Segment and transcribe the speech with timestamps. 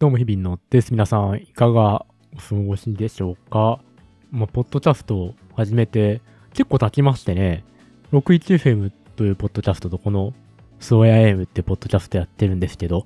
[0.00, 0.92] どうも、日々のです。
[0.92, 3.80] 皆さん、いかがお過ごしでしょうか？
[4.30, 6.22] まあ、ポッドキャストを始めて
[6.54, 7.64] 結構経ちましてね、
[8.12, 10.32] 61FM というポッドキャストとこの
[10.78, 13.04] スオヤ AM ってポッドキャストやってるんですけど、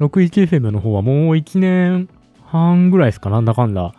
[0.00, 2.08] 61FM の方はもう1年
[2.44, 3.94] 半ぐらいですかなんだかんだ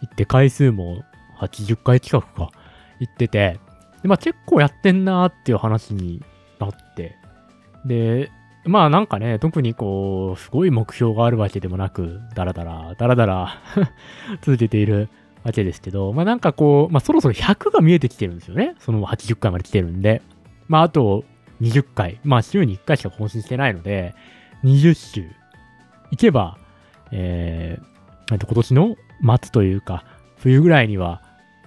[0.00, 1.02] 行って回数も
[1.40, 2.52] 80回近くか
[3.00, 3.58] 行ってて、
[4.02, 6.22] でまあ結構やってんなーっていう話に
[6.60, 7.16] なって、
[7.84, 8.30] で、
[8.70, 13.58] まあなんかね、特にこう、すごい目標があるわけでもなく、だらだら、だらだら
[14.42, 15.08] 続けている
[15.42, 18.76] わけですけど、まあなんかこう、まあそろそろ100が見えてきてるんですよね。
[18.78, 20.22] その80回まで来てるんで。
[20.68, 21.24] まああと
[21.60, 24.14] 20回、まあ週に1回しか更新してないので、
[24.62, 25.28] 20週
[26.12, 26.56] いけば、
[27.10, 28.96] えー、と今年の
[29.40, 30.04] 末というか、
[30.36, 31.22] 冬ぐらいには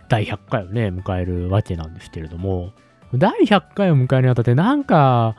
[0.07, 2.71] 第100回をね、迎えるわけなんですけれども、
[3.13, 5.35] 第100回を迎えるにあたってなんか、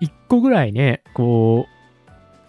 [0.00, 1.66] 一個ぐらいね、こ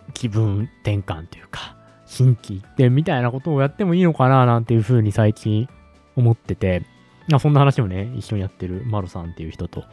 [0.09, 5.69] う、気分転換というか、新規一転みたいなことをやってもいいのかななんていうふうに最近
[6.15, 6.83] 思ってて、
[7.29, 9.85] まあ、そんな話もね、一緒にやってるマロさんっていう人と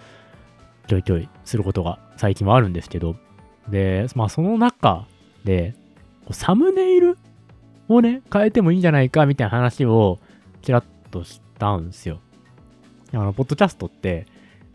[0.88, 3.16] ちょいちょいすることが最近はあるんですけど、
[3.68, 5.06] で、まあその中
[5.44, 5.74] で、
[6.30, 7.18] サムネイル
[7.88, 10.18] をね、変えてもいいんじゃないかみたいな話を
[10.62, 12.20] ちらっとしたんですよ。
[13.12, 14.26] あの、ポッドキャストって、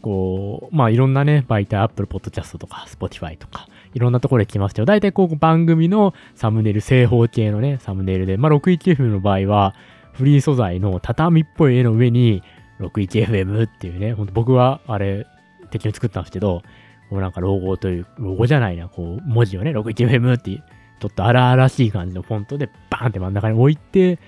[0.03, 9.73] こう、まあいろんなね、媒体、Apple Podcast とか Spotify とか、いろんなところで来ますけど、大体こう番組のサムネイル、正方形のね、サムネイルで、まあ 61FM の場合は、
[10.11, 12.43] フリー素材の畳っぽい絵の上に
[12.81, 15.25] 61FM っていうね、ほんと僕はあれ、
[15.71, 16.61] 適当に作ったんですけど、
[17.09, 24.19] こうなんかロゴという、ロゴじゃないな、こう文字をね、61FM ってちょっと荒々しい感じのフォントでバーンって真ん中に置いて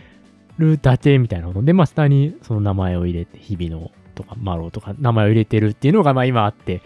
[0.57, 6.81] るだけみたいなことで、まあ下にその名前を入れて、日々のとかマロとか名前を入れてるっていうのがまあ今あって、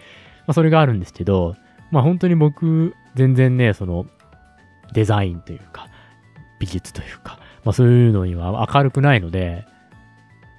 [0.46, 1.56] まあそれがあるんですけど、
[1.90, 4.06] まあ本当に僕、全然ね、その
[4.92, 5.86] デザインというか、
[6.58, 9.64] 美術というか、まあそういうのには明るくないので、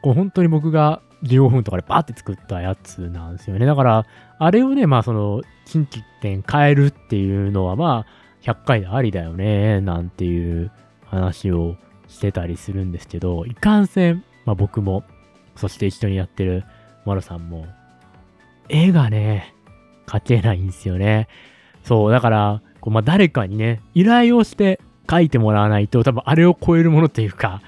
[0.02, 3.66] こう本当に僕が15分とかでバーって作ったやつなんですよね。
[3.66, 4.06] だから、
[4.40, 10.72] あれをね、まあその、新規店変えるっていうのはまあ、100回でありだよね、なんていう
[11.06, 11.76] 話を
[12.08, 15.04] してたりするんですけど、いかんせん、まあ僕も
[15.62, 16.64] そして一緒にやってる
[17.06, 17.68] マロさんも、
[18.68, 19.54] 絵がね、
[20.08, 21.28] 描けないんですよね。
[21.84, 27.62] そう、だから、こうまあ、誰かにね、依頼をして描いてもらわないと、多分あれを超えるものっていうか、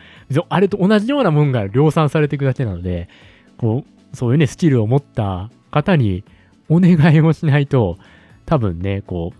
[0.49, 3.09] あれと同じようなもんが量産されていくだけなので、
[3.57, 6.23] こう、そういうね、スキルを持った方に
[6.67, 7.99] お願いをしないと、
[8.47, 9.37] 多分ね、こう、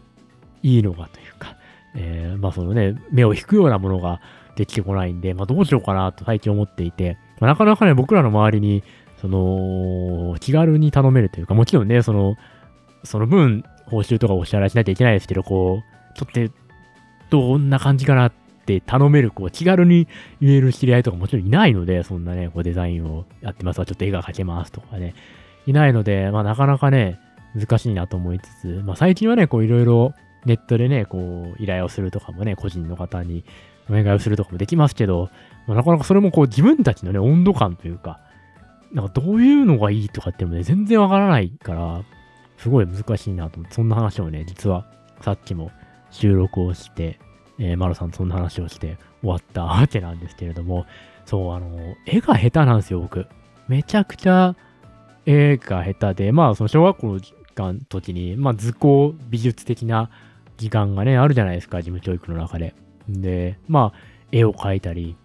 [0.62, 1.58] いいのがというか、
[1.96, 4.22] えー、まあそのね、目を引くようなものが
[4.56, 8.84] できてこないんで、まあどうしようかなと最近思っていて、ま、なかなかね、僕らの周りに、
[9.18, 12.36] その、気軽に頼めるというか、もちろんね、その、
[13.04, 16.54] その分、報酬とかお支払いしないといけないですけど、こう、ちょっと、
[17.30, 18.32] どんな感じかなっ
[18.66, 20.08] て頼める、こう、気軽に
[20.42, 23.80] 言える知り合いとかもちろんいないので、そんなね、こうデザインをやってます。
[23.80, 25.16] わ、ちょっと絵が描けますとかね、
[25.66, 27.20] いないので、まあなかなかね、
[27.56, 30.14] 難しいなと思いつつ、まあ最近はね、こういろいろ
[30.46, 33.44] ネットでね、こう依頼をするとかもね、個人の方に
[33.90, 35.30] お願いをするとかもできますけど、
[35.68, 38.20] まあ、なかなかそれもこう自分たちのね、温度感というか、
[38.92, 42.04] なんかどういうのがいいとかってもね、全然わからないから、
[42.58, 44.86] すごい難しいなと思って、そんな話をね、実は
[45.22, 45.72] さっきも
[46.12, 47.20] 収録をして、
[47.60, 50.86] えー、マロさんそんな話をして終わったわけなんですけれども、
[51.26, 53.28] そう、あの、絵が下手なんですよ、僕。
[53.68, 54.56] めちゃくちゃ
[55.26, 57.18] 絵が下手で、まあ、その小学校
[57.58, 60.10] の時に、まあ、図工美術的な
[60.58, 62.76] 時間がね、あるじゃないですか、事務教育の中で。
[63.08, 64.00] で、まあ、
[64.32, 65.16] 絵を描いたり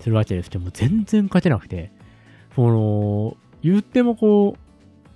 [0.00, 0.50] するわけです。
[0.50, 1.92] けども、全然描けなくて、
[2.54, 4.64] その、言ってもこう、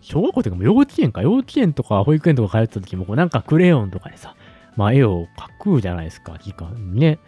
[0.01, 4.37] 小学校というかも幼稚園か、幼稚園とか保育園とか通ってた時も、こうなんかクレヨンとかでさ、
[4.77, 5.27] まあ絵を
[5.61, 7.19] 描くじゃないですか、時間にね。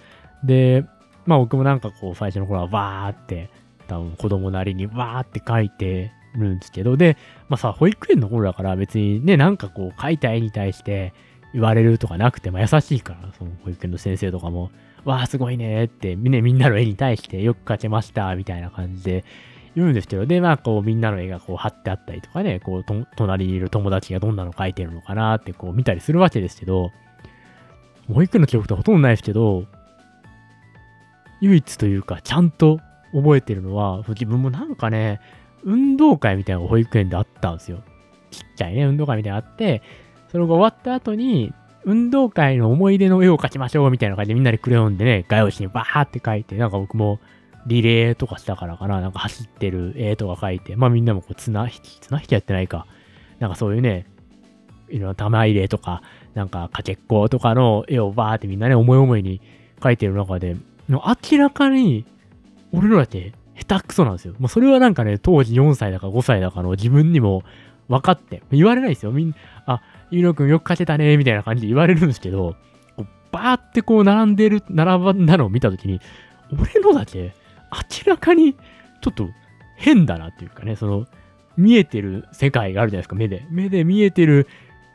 [0.45, 0.85] で、
[1.27, 3.51] まあ僕もなんかこう最初の頃はわーって、
[3.89, 7.17] 多分子供なりにわーって描いてるんですけど、で、
[7.49, 11.13] まあさ、保育園の頃だから別にね、なんかこう描いた絵に対して、
[11.53, 14.71] 言われるとかなくて、まあ、優しいから、その保育園の先生とかも、
[15.05, 19.25] わあ、すごいねって、みんなの絵に対してよく描けました、みたいな感じで
[19.75, 22.85] 言うんですけど、で、まあ、こう、みんなの絵がこう貼ってあったりとかね、こう、
[23.17, 26.91] 隣にいる友達がどんなの描いてるのかなって、こう、見たりするわけですけど、
[28.13, 29.67] 保育園の記憶ってほとんどないですけど、
[31.41, 32.81] 唯一というか、ちゃんと
[33.13, 35.21] 覚えてるのは、自分もなんかね、
[35.63, 37.83] 運動会みたいなのが保育園であったんですよ。
[38.31, 39.83] ちっちゃいね、運動会みたいなのがあって、
[40.31, 41.53] それが終わった後に、
[41.85, 47.21] 運動会の思い出の絵を描きましょうみたいな感じでみんなでクレヨンでね、画用紙にバーって描いて、なんか僕も
[47.67, 52.87] リレーとかしたからかな、なんか走ってる絵とか描いて、まあみんなもこう綱引き、綱引きやってないか。
[53.39, 54.07] なんかそういうね、
[54.89, 56.03] いろんな玉入れとか、
[56.35, 59.41] なんか、かけっことかの絵をバーってみんなね、思い思いに
[59.81, 60.57] 描いてる中で、
[60.89, 62.05] 明らかに、
[62.73, 64.35] 俺のだって下手くそなんですよ。
[64.39, 67.43] まあ、それはなんかね、当時4歳だか5歳だかの自分にも
[67.89, 69.13] 分かって、言われないですよ。
[69.13, 69.37] みんな、
[69.67, 72.57] あ、ゆうのくんよく描けたね、みたいな感じで言われるんですけど、
[72.97, 76.01] こうバーってこう並んでる、並んだのを見たときに、
[76.53, 77.35] 俺のだけ
[77.71, 79.29] 明らかにちょっと
[79.77, 81.07] 変だなっていうかね、その、
[81.57, 83.47] 見えてる世界があるじゃないですか、目で。
[83.51, 84.47] 目で見えてる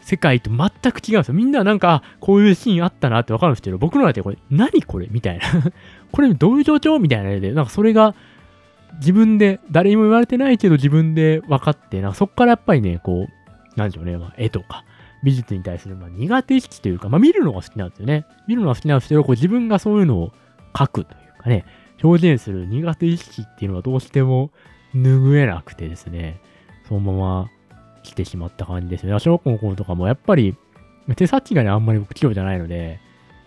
[0.01, 1.33] 世界と全く違うんですよ。
[1.33, 5.43] みんななんか、こういうシーンあったなってわかるんですけど、僕のだけこれ、何これみたいな
[6.11, 8.15] これどういう状況みたいなで、なんかそれが、
[8.99, 14.85] 自分で、誰にも言われてないけど自分で分かって、なんかそっからやっぱりね、こう、なんでしょうね、まあ、絵とか、
[15.25, 18.25] 美術に対する、まあ、苦手意識というか、まあ、見るのが好きなんですよね。
[18.47, 20.31] 見るのが好きなんですけど、こう自分がそういうのを
[20.77, 21.65] 書くというかね、
[22.03, 24.51] 表現する苦手意識っていうのはどうしても
[24.93, 26.39] 拭えなくてですね、
[26.87, 27.49] そのまま
[28.03, 29.19] 来てしまった感じですね。
[29.19, 30.55] 小学校の頃とかもやっぱり
[31.15, 32.99] 手先がね、あんまり僕器用じゃないので、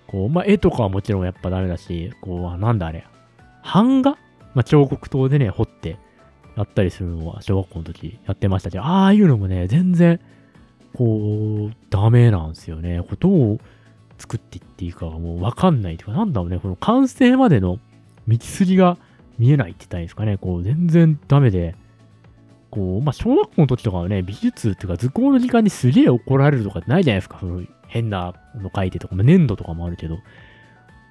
[0.06, 3.06] こう、まあ、絵とかはもちろんやっぱダメだし、こう、なんだあれ、
[3.62, 4.12] 版画？
[4.54, 5.98] まあ、彫刻刀でね、彫って
[6.56, 10.18] やったりするのは小学校の時やってましたけど、ああいうのもね、全然、
[10.98, 13.00] こう、ダメなんですよね。
[13.02, 13.60] こうどう
[14.18, 17.78] 作っていっていいかがもうわかんないというか、なんだろうね、この完成までの
[18.26, 18.98] 道筋が
[19.38, 20.38] 見えないって言ったらいいんですかね。
[20.38, 21.76] こう、全然ダメで、
[22.72, 27.38] こう、まあ、小学校の時とかはね、美術っていうか図工の時間にすげえ怒られるとかってないじゃないですか。
[27.38, 30.18] その変なの書いてとか、まあ、粘土とかもあるけど。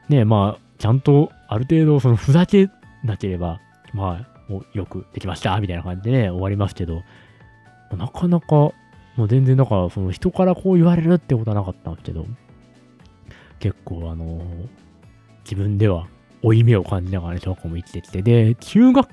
[0.10, 2.70] ねまあ、ちゃんとある程度そのふざけ
[3.04, 3.60] なければ、
[3.94, 7.04] まあ、よくできました、みたいな感じでね、終わりますけど、
[7.96, 8.72] なかなか、
[9.18, 12.26] もう全然、だから、その人からこう言われるってことはなかったんですけど、
[13.60, 14.42] 結構、あの
[15.44, 16.08] 自分では
[16.42, 19.10] 負い目を感じながらね、小学校も生きてきて、で、中学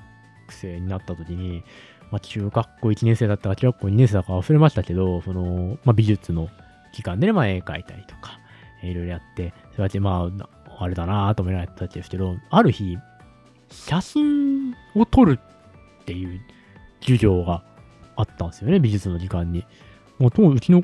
[0.49, 1.63] 生になった時に、
[2.11, 6.49] まあ、中学校1年生だったか、中学校2年生だか忘れましたけど、その、まあ、美術の
[6.93, 8.39] 期間でね、まあ、絵描いたりとか、
[8.83, 12.97] いろいろやって、それやって、まあ、あれだなぁと思いながらやったんですけど、ある日、
[13.69, 15.39] 写真を撮る
[16.01, 16.39] っていう
[17.01, 17.63] 授業が
[18.15, 19.65] あったんですよね、美術の時間に。
[20.19, 20.83] もう、とうちの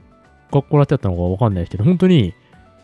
[0.52, 2.34] 学校だったのかわかんないですけど、本当に、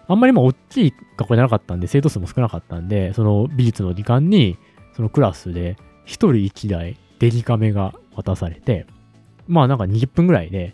[0.07, 4.57] あんまりまあ、大きい学校じゃなかったんで、生徒数も少なかったんで、その美術の時間に、
[4.95, 8.88] そのクラスで、一人一台デジカメが渡されて、
[9.47, 10.73] まあなんか20分ぐらいで、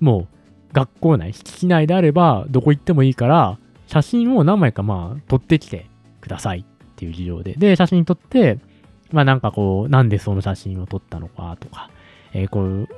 [0.00, 5.86] もう学校内、敷地内であればどこ行ってもいいから、写真を何枚かまあ撮ってきて
[6.20, 6.64] くださいっ
[6.96, 7.54] ていう事情で。
[7.54, 8.58] で、写真撮って、
[9.12, 11.90] まあなんかこう、なんでその写真を撮ったのかとか、
[12.32, 12.88] えー、こう、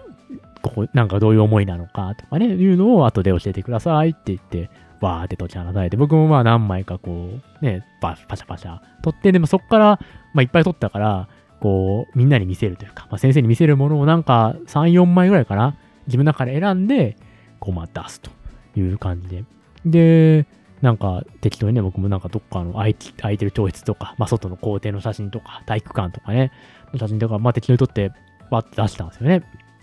[0.69, 4.71] ここ、なんかどういう思いなのかとかね、いうのを後で教えてくださいって言って、
[5.01, 7.31] わーって解き放たれて、僕もまあ何枚かこ
[7.61, 10.01] う、ね、パシャパシャ撮って、でもそっから、
[10.33, 11.29] まあいっぱい撮ったから、
[11.61, 15.77] こう、みんなに見せるというか、まあ、先生に見せるものをなんか3、4枚ぐらいかな、
[16.07, 17.17] 自分の中で選んで、
[17.61, 18.31] こう、まあ出すと
[18.77, 19.45] いう感じで。
[19.85, 20.47] で、
[20.83, 26.53] なんか適当にね、僕もなんかどっかの空い空いてる教室とか、まあ外の校庭の写真とか、体育館とかね、
[26.93, 28.13] の写真とか、まあ適当に撮って、
[28.51, 29.43] バッて出したんですよね。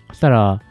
[0.10, 0.62] そしたら、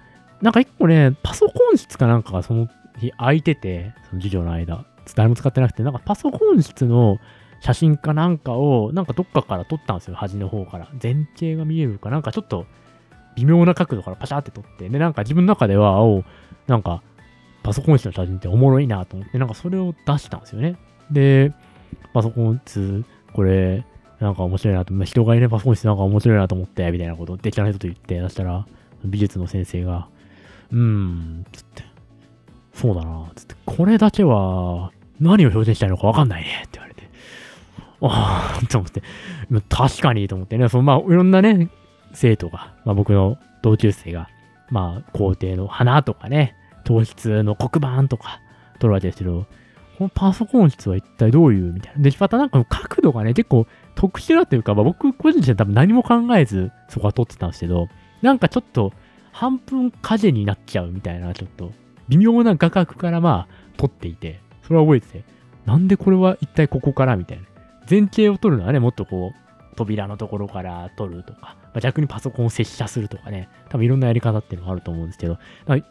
[0.42, 2.68] なんか一個ね、パソコン室かなんかがその
[2.98, 4.84] 日空いてて、その授業の間、
[5.14, 7.18] 誰も使ってなくて、なんかパソコン室の
[7.60, 10.88] 写真かなんかを、なんかどっかから撮ったんですよ、端の方から。
[11.00, 12.66] 前景が見えるかなんかちょっと
[13.36, 14.88] 微妙な角度からパシャって撮って。
[14.88, 16.24] で、なんか自分の中では、お
[16.66, 17.02] なんか
[17.62, 20.76] パソコン室の写真っておもろいなと思って、なんかそれを出したんですよね。
[21.10, 21.52] で、
[22.12, 23.84] パソコン室、これ、
[24.18, 28.66] なんか面白いなと、まあ、人がいればパソコン室なんか面白いなと思って、みたいなことをできた人と言って、出したら、
[29.04, 30.08] 美術の先生が、
[30.73, 31.85] うーん、つって、
[32.75, 37.09] そうだな、つって、これだけは何を表現したいのかわかんないね、って言われて、
[38.00, 39.02] ああ、と思って、
[39.69, 41.69] 確かにと思ってね、そのまあ、いろんなね、
[42.14, 44.29] 生徒が、まあ僕の同級生が、
[44.71, 48.41] まあ、校庭の花とかね、糖質の黒板とか
[48.79, 49.47] 撮るわけですけど、
[49.99, 52.02] このパソコン室は一体どういうみたいな。
[52.02, 57.88] で、またなんか角度がね、結構特殊だというか、まあ、僕個人として多分何も考えずそこは撮ってたんですけど、
[58.23, 58.93] なんかちょっと
[59.32, 61.72] 半分影になっちゃうみたいな、ちょっと
[62.08, 65.24] 微妙な画角からまあ撮っていて、それは覚えてて、
[65.66, 67.44] なんでこれは一体ここからみたいな。
[67.88, 75.38] 前景を撮るのはね、もっとこう、扉のところから撮るとか、まあ、逆にパソコンを接写するとかね、多分いろんなやり方っていうのがあると思うんですけど、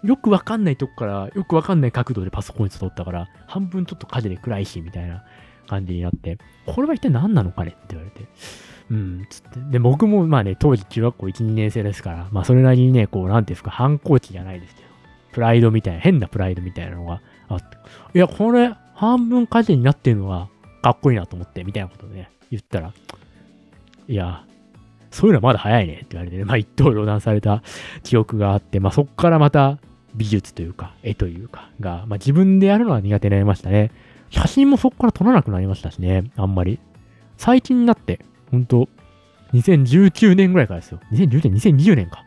[0.04, 5.24] よくわかんないとこから、よくわかんない角度でパソコンに撮ったから、半分ちょっと火事で暗いし、みたいな
[5.68, 8.28] 感じになって、これは一体何なのかねって言われて、
[8.92, 9.60] うん、つって。
[9.72, 14.88] で、僕もまあね、当時中学校1、2年生ですから、まあそれなりにね、こう、なんていうんですか、反抗期じゃないですけど、
[15.32, 17.78] プライドみたいな、変なプライドみたいなのがあって、
[18.14, 20.50] いや、これ、半分火事になってるのは、
[20.82, 22.92] かっこいいなと思って、みたいなことでね、言ったら、
[24.10, 24.44] いや、
[25.10, 27.64] そういうのはまだ早いねって言われて、ね、まあ一刀両断された
[28.04, 29.78] 記憶があって、まあそっからまた
[30.16, 33.92] 美術というか、絵というか、が、まあ自分でやるのは苦手になりましたね。
[34.30, 36.80] 写真もそこから撮らなくなりましたしね、あんまり。
[37.38, 38.20] 最近になって、
[38.52, 38.90] ほんと、
[39.54, 41.00] 2019年ぐらいからですよ。
[41.12, 42.26] 2010年、2020年か。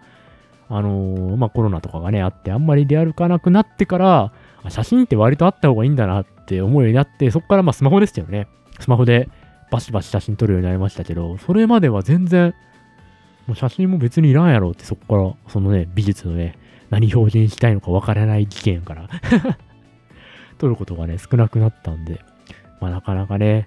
[0.69, 4.33] あのー、まあコロナとかがね、あって、あんまり出歩かなくなってから、
[4.69, 8.49] 写真って割とあった方がいいんだなって思うようになって、そこからまスマホですよね。
[8.81, 9.29] スマホで
[9.71, 12.55] バシバシ写真撮るようになりましたけど、それまでは全然、
[13.47, 16.59] もう写真も別にいらんやろって、そこから、そのね、美術のね、
[16.91, 19.09] 何表現したいのかわからない事件から
[20.59, 22.21] 撮ることがね、少なくなったんで、
[22.81, 23.67] まあなかなかね、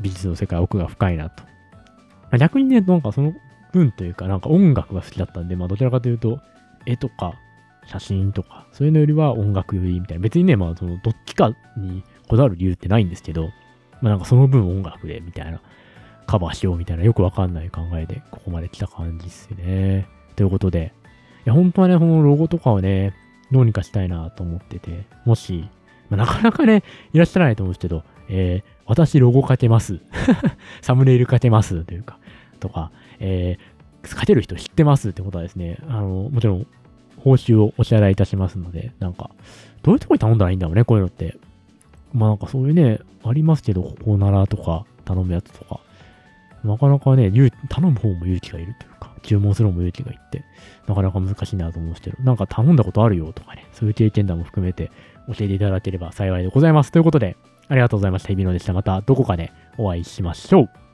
[0.00, 1.42] 美術の世界奥が深いなと。
[2.36, 3.34] あ、逆にね、なんかその
[3.72, 6.40] 分というか、なんか音楽が好きだったんで、まあどちらかというと、
[6.86, 7.34] 絵とか
[7.86, 10.22] 写真とか、そういうのよりは音楽よりみたいな。
[10.22, 13.48] 別にね、まあそのどっちかにこだわる理由ってないんですけど、
[14.00, 15.60] まあなんかその分音楽でみたいな、
[16.26, 20.08] カバーしようみたいなよくわかんない考えでここまで来た感じっすね。
[20.34, 20.92] ということで、
[21.46, 23.14] いや本当はね、このロゴとかをね、
[23.52, 25.68] どうにかしたいなと思ってて、もし、
[26.10, 30.00] まあ、なかなかね、いらっしゃらないと思うんですけど、えー、私ロゴかけます。
[30.82, 32.18] サムネイルかけますというか、
[32.56, 36.66] とか、えー、かける人知ってますってことはですね、あの、もちろん、
[37.18, 39.30] 報酬をお支払いいたしますので、なんか、
[39.82, 41.36] どういうとこに頼んだらいいんだろうね、こういうのって。
[42.12, 45.80] まあなんかそういうね、ありますけど、ここならとか頼むやつとか、
[46.64, 47.30] なかなかね、
[47.68, 50.44] 頼む方も勇気がいるというか、注文する方も勇気がいって、
[50.86, 54.90] なかなか難しいなと思うんですけど、なんか頼んだことあるよとかね、そういう経験談も含めて
[55.28, 56.92] 教えていただければ幸いでございます。
[56.92, 57.36] ということで、
[57.68, 58.28] ありがとうございました。
[58.28, 58.72] 日比野でした。
[58.72, 60.85] またどこかでお会いしましょう。